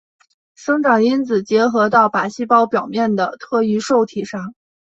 [0.55, 4.55] 生长因子结合到靶细胞表面的特异受体上。